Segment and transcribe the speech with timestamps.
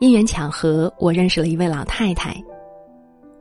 [0.00, 2.34] 因缘巧合，我认识了一位老太太，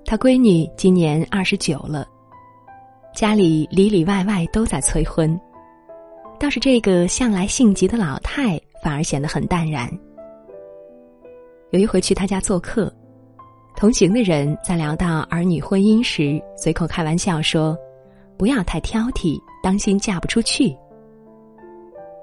[0.03, 2.05] 她闺女今年二十九了，
[3.15, 5.39] 家里里里外外都在催婚，
[6.37, 9.89] 倒是这个向来性急的老太反而显得很淡然。
[11.69, 12.93] 有一回去她家做客，
[13.77, 17.77] 同行的人在聊到儿女婚姻时，随口开玩笑说
[18.37, 20.75] ：“不要太挑剔，当心嫁不出去。”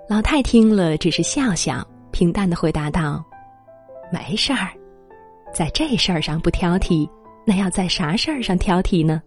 [0.07, 3.25] 老太听了只是笑笑，平淡的回答道。
[4.12, 4.70] 没事儿，
[5.52, 7.08] 在这事儿上不挑剔，
[7.44, 9.22] 那要在啥事儿上挑剔呢？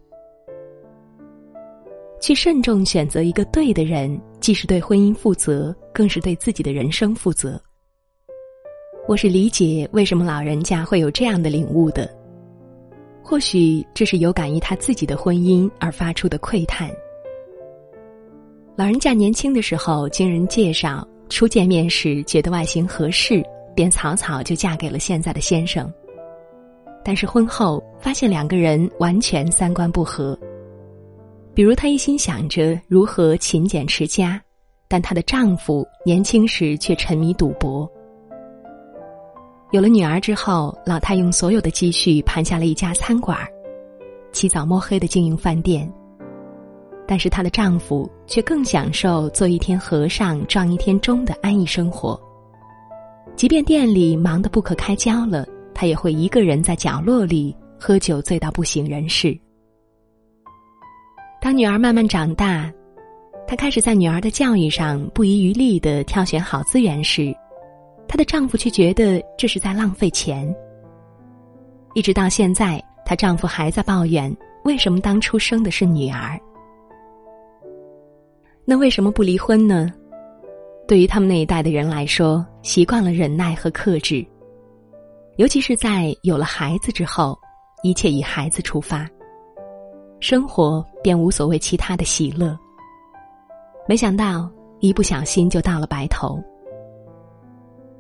[2.22, 7.62] 去慎重选择一个对的人，既是对婚姻负责，更是对自己的人生负责。
[9.08, 12.10] 我是理解为什么老人家会有这样的领悟的，
[13.24, 16.90] 或许这是有感于他自己的婚姻而发出的喟叹。
[18.76, 23.44] 老人家年轻的时候经人介绍，初见面时觉得外形合适。
[23.80, 25.90] 便草草就嫁给了现在的先生。
[27.02, 30.38] 但是婚后发现两个人完全三观不合。
[31.54, 34.38] 比如她一心想着如何勤俭持家，
[34.90, 37.90] 但她的丈夫年轻时却沉迷赌博。
[39.72, 43.38] 有了女儿之后，老太用所有的积蓄盘下了一家餐馆，
[44.34, 45.90] 起早摸黑的经营饭店。
[47.08, 52.22] 但是她的丈夫却更享受做一天和尚撞一天钟的安逸生活。
[53.40, 59.34] 即便店里忙得不可开交了，他也会一个人在角落里喝酒，醉到不省人事。
[61.40, 62.70] 当女儿慢慢长大，
[63.48, 67.34] 她开始在女儿的教育上不遗余力的挑选好资源时，
[68.10, 70.54] 她的丈夫却觉得这是在浪费钱。
[71.94, 76.38] 一直到现在，她丈夫还在抱怨为什么当初生的是女儿。
[78.66, 79.90] 那为什么不离婚呢？
[80.90, 84.26] 对于他们那一代的人来说，习惯了忍耐和克制，
[85.36, 87.38] 尤其是在有了孩子之后，
[87.84, 89.08] 一切以孩子出发，
[90.20, 92.58] 生活便无所谓其他的喜乐。
[93.88, 94.50] 没想到
[94.80, 96.44] 一不小心就到了白头。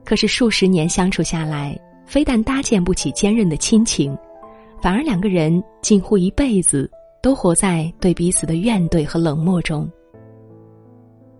[0.04, 4.18] 可是数十年相处下来，非但搭建不起坚韧的亲情，
[4.82, 6.90] 反而两个人近乎一辈子
[7.22, 9.88] 都活在对彼此的怨怼和冷漠中。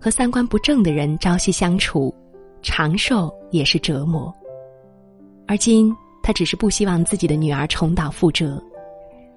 [0.00, 2.14] 和三观不正的人朝夕相处，
[2.62, 4.34] 长寿也是折磨。
[5.46, 8.62] 而今他只是不希望自己的女儿重蹈覆辙。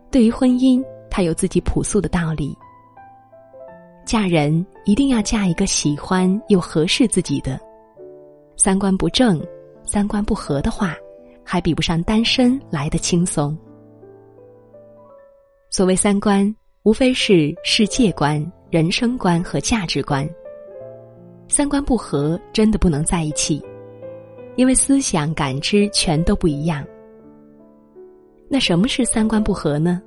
[0.10, 2.56] 对于婚姻，他有自己朴素的道理：
[4.06, 7.60] 嫁人一定要嫁一个喜欢又合适自己的。
[8.56, 9.46] 三观不正、
[9.84, 10.96] 三观不合的话，
[11.44, 13.58] 还比不上单身来的轻松。
[15.70, 20.30] 所谓三观，无非是世界观、人生观和价值观。
[21.56, 23.64] 三观不合，真的不能在一起，
[24.56, 26.84] 因为思想、感知全都不一样。
[28.50, 30.02] 那什么是三观不合呢？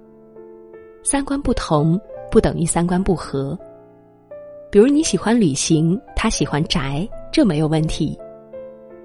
[1.05, 1.97] 三观不同
[2.33, 3.57] 不等于三观不合。
[4.73, 8.19] 比如你喜欢旅行，他喜欢宅，这没有问题。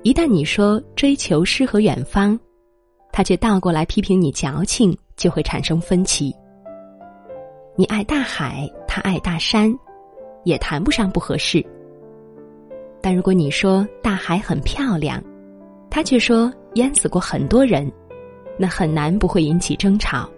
[0.01, 2.39] 一旦你说追求诗和远方，
[3.11, 6.35] 他却倒过来批评你矫情，就会产生分歧。
[7.75, 9.71] 你爱大海，他爱大山，
[10.43, 11.63] 也谈不上不合适。
[13.01, 15.21] 但如果你说大海很漂亮，
[15.89, 17.91] 他却说淹死过很多人，
[18.57, 20.29] 那很难不会引起争吵。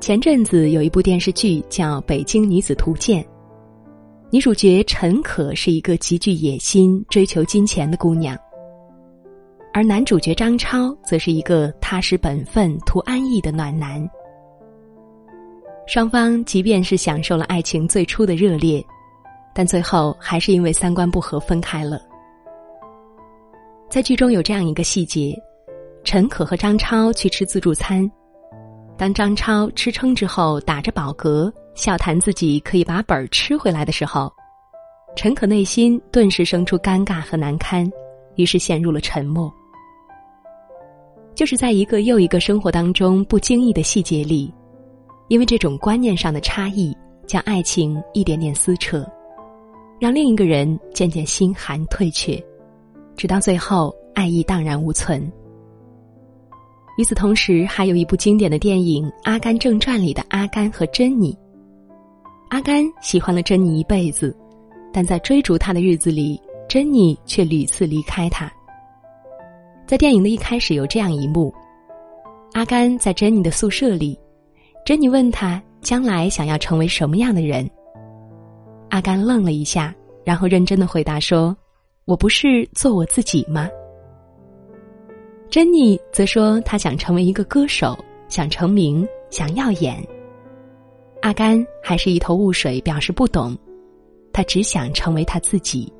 [0.00, 3.22] 前阵子有一部电视剧叫《北京女子图鉴》，
[4.30, 8.36] 女主角陈可是一个极具野心、追求金钱的姑娘，
[9.72, 14.06] 而男主角张超则是一个踏实本分、图安逸的暖男。
[15.86, 18.84] 双方即便是享受了爱情最初的热烈。
[19.54, 22.00] 但最后还是因为三观不合分开了。
[23.88, 25.34] 在剧中有这样一个细节：
[26.02, 28.10] 陈可和张超去吃自助餐，
[28.98, 34.32] 当张超吃撑之后打着饱嗝，笑谈自己可以把本儿吃回来的时候，
[35.14, 37.88] 陈可内心顿时生出尴尬和难堪，
[38.34, 39.52] 于是陷入了沉默。
[41.36, 44.52] 就是在一个又一个生活当中不经意的细节里，
[45.28, 46.96] 因为这种观念上的差异，
[47.26, 49.04] 将爱情一点点撕扯。
[50.04, 52.38] 让另一个人渐渐心寒退却，
[53.16, 55.32] 直到最后爱意荡然无存。
[56.98, 61.34] 与此同时，还有一部经典的电影《阿甘正传》里的阿甘和珍妮。
[62.50, 64.36] 阿甘喜欢了珍妮一辈子，
[64.92, 68.52] 但在追逐他的日子里，珍妮却屡次离开他。
[69.86, 71.50] 在电影的一开始，有这样一幕：
[72.52, 74.20] 阿甘在珍妮的宿舍里，
[74.84, 77.66] 珍妮问他将来想要成为什么样的人。
[78.94, 79.92] 阿甘愣了一下，
[80.22, 81.56] 然后认真的回答说
[82.06, 83.68] ：“我不是做我自己吗？
[85.50, 87.98] 珍妮则说她想成为一个歌手，
[88.28, 90.00] 想成名，想耀眼。
[91.22, 93.58] 阿甘还是一头雾水，表示不懂，
[94.32, 95.92] 他只想成为他自己。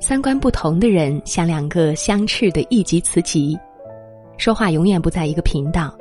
[0.00, 3.58] 三观不同的人像两个相斥的一级磁极，
[4.38, 5.92] 说话永远不在一个频道，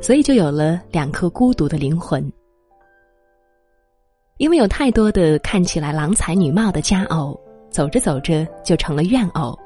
[0.00, 2.32] 所以就有了两颗孤独的灵魂。
[4.42, 7.40] 因为有太多的看起来郎才女貌的佳偶，
[7.70, 9.56] 走着走着就成了怨偶，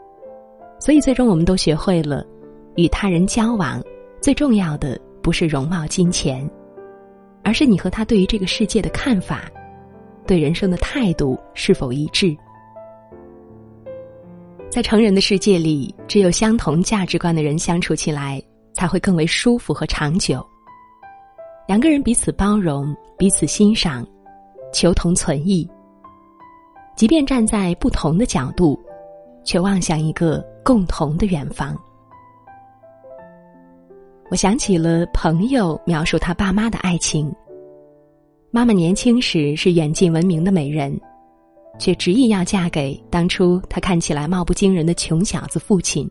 [0.78, 2.22] 所以最终我们都学会了，
[2.74, 3.82] 与他人交往
[4.20, 6.46] 最重要的不是容貌金钱，
[7.42, 9.50] 而是你和他对于这个世界的看法，
[10.26, 12.36] 对人生的态度是否一致。
[14.68, 18.42] 在成人的世界里，只有相同价值观的人相处起来
[18.74, 20.46] 才会更为舒服和长久。
[21.66, 24.06] 两个人彼此包容，彼此欣赏。
[24.76, 25.66] 求同存异，
[26.94, 28.78] 即便站在不同的角度，
[29.42, 31.74] 却望向一个共同的远方。
[34.28, 37.34] 我想起了朋友描述他爸妈的爱情。
[38.50, 40.94] 妈妈年轻时是远近闻名的美人，
[41.78, 46.06] 却执意要嫁给当初他看起来貌不惊人的穷小子父亲。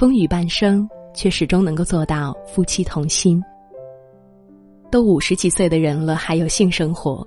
[0.00, 3.44] 风雨半生，却始终能够做到夫妻同心。
[4.96, 7.22] 都五十几岁的人了，还有性生活，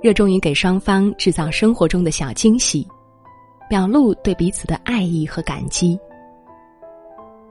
[0.00, 2.86] 热衷于给双方制造生活中的小惊喜，
[3.68, 5.98] 表露对彼此的爱意和感激。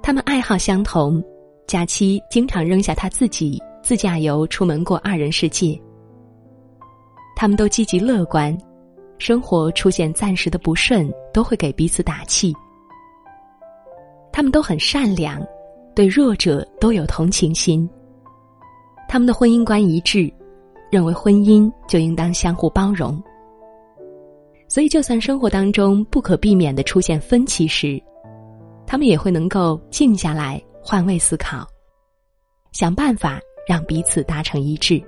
[0.02, 1.22] 他们爱好相同，
[1.68, 5.78] 假期经常扔下他自己自驾游出门过二人世界。
[7.36, 8.58] 他们都积极乐观，
[9.18, 12.54] 生活出现暂时的不顺都会给彼此打气。
[14.32, 15.46] 他们都很善良，
[15.94, 17.90] 对弱者都有同情心。
[19.14, 20.34] 他们的婚姻观一致，
[20.90, 23.22] 认为婚姻就应当相互包容。
[24.68, 28.02] 所以，就算生活当中不可避免的出现分歧时，
[28.88, 31.64] 他们也会能够静下来，换位思考，
[32.72, 35.00] 想办法让彼此达成一致。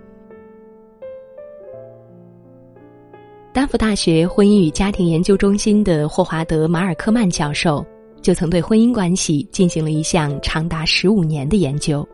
[3.51, 7.83] 丹佛大学婚姻与家庭研究中心的霍华德·马尔科曼教授
[8.21, 12.07] 就曾对婚姻关系进行了一项长达十五年的研究。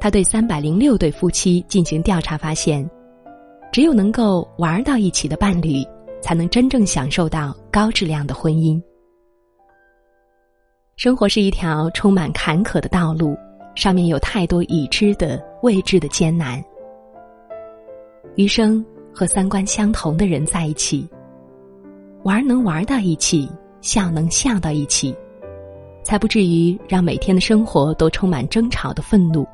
[0.00, 2.88] 他对三百零六对夫妻进行调查，发现，
[3.70, 5.84] 只有能够玩到一起的伴侣，
[6.22, 8.82] 才能真正享受到高质量的婚姻。
[10.96, 13.36] 生活是一条充满坎坷的道路，
[13.74, 16.62] 上面有太多已知的未知的艰难。
[18.36, 18.82] 余生
[19.14, 21.06] 和三观相同的人在一起，
[22.22, 23.50] 玩能玩到一起，
[23.82, 25.14] 笑能笑到一起，
[26.02, 29.46] 才不至于让每天的生活都充满争吵的愤怒。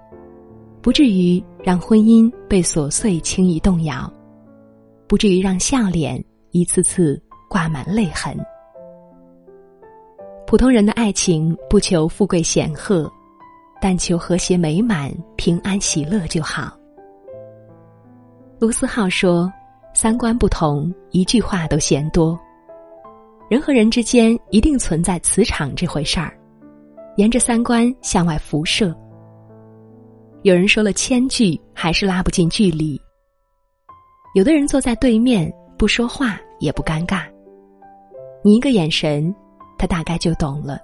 [0.87, 4.09] 不至于让婚姻被琐碎轻易动摇，
[5.09, 8.39] 不至于让笑脸一次次挂满泪痕。
[10.47, 13.13] 普通人的爱情不求富贵显赫，
[13.81, 16.79] 但求和谐美满、平安喜乐就好。
[18.61, 19.53] 卢思浩说
[19.93, 22.39] ：“三观不同，一句话都嫌多。
[23.51, 26.33] 人和人之间一定存在磁场这回事儿，
[27.17, 28.97] 沿着三观向外辐射。”
[30.47, 32.97] 有人说了千句，还是拉不近距离。
[34.37, 37.25] 有的人坐在对面，不说话也不尴尬。
[38.45, 39.35] 你一个眼神，
[39.77, 40.79] 他大概就懂了。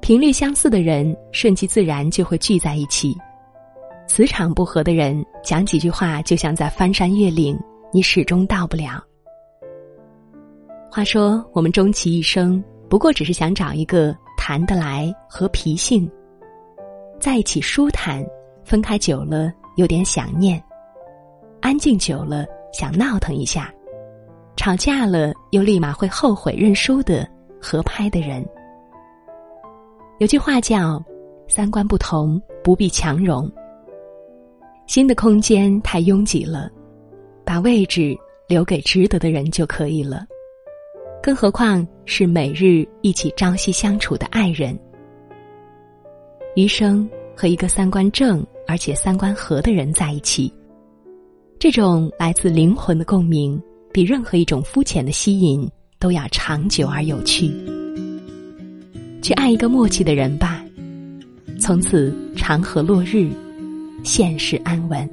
[0.00, 3.12] 频率相似的人，顺其自然就会聚在一起；
[4.08, 7.56] 磁场不合的人，讲几句话就像在翻山越岭，
[7.92, 9.00] 你始终到不了。
[10.90, 12.60] 话说，我们终其一生，
[12.90, 16.10] 不过只是想找一个谈得来、和脾性。
[17.22, 18.20] 在一起舒坦，
[18.64, 20.60] 分开久了有点想念；
[21.60, 23.72] 安静久了想闹腾一下；
[24.56, 27.24] 吵架了又立马会后悔认输的
[27.60, 28.44] 合拍的人。
[30.18, 31.00] 有句话叫
[31.46, 33.48] “三观不同不必强融”，
[34.88, 36.68] 新的空间太拥挤了，
[37.44, 40.26] 把位置留给值得的人就可以了。
[41.22, 44.76] 更何况是每日一起朝夕相处的爱人。
[46.54, 50.52] 余生和一个三观正而且三观合的人在一起，
[51.58, 53.60] 这种来自灵魂的共鸣，
[53.92, 55.66] 比任何一种肤浅的吸引
[55.98, 57.50] 都要长久而有趣。
[59.22, 60.62] 去爱一个默契的人吧，
[61.58, 63.30] 从此长河落日，
[64.04, 65.08] 现世安稳。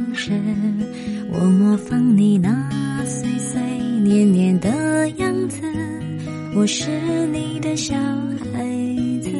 [0.00, 0.32] 种方式。
[1.32, 3.60] 我模仿你那碎碎
[4.02, 5.60] 念念的样子，
[6.54, 6.90] 我是
[7.32, 8.64] 你的小孩
[9.22, 9.30] 子。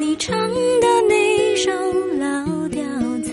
[0.00, 1.70] 你唱的那首
[2.18, 2.82] 老调
[3.22, 3.32] 子，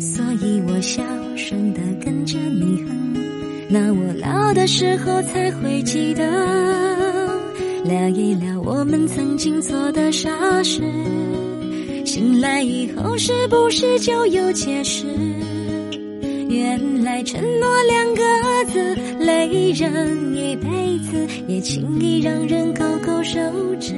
[0.00, 1.02] 所以我小
[1.36, 2.90] 声的跟着你哼。
[3.68, 6.24] 那我老的时候才会记得，
[7.84, 10.82] 聊一聊我们曾经做的傻事。
[12.04, 15.06] 醒来以后是不是就有解释？
[16.48, 18.22] 原来承诺两个
[18.72, 23.38] 字累人一辈子，也轻易让人勾勾手
[23.78, 23.94] 指。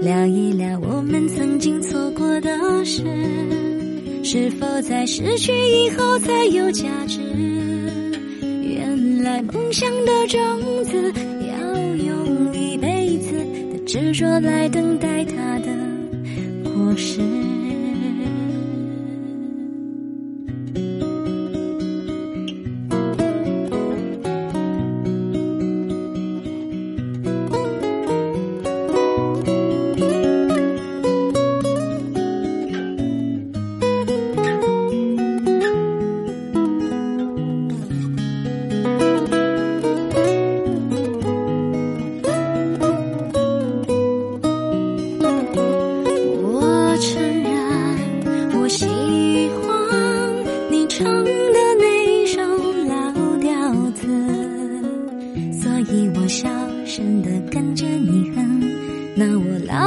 [0.00, 3.02] 聊一聊我们曾经错过的事，
[4.22, 7.20] 是否在失去以后才有价值？
[8.62, 11.12] 原来梦想的种子
[12.64, 13.32] 一辈子
[13.72, 15.66] 的执着来等待他的。
[16.64, 17.53] 果实。